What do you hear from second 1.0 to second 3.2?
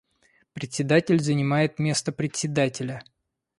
занимает место Председателя.